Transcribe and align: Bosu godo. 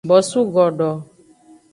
Bosu 0.09 0.41
godo. 0.53 0.89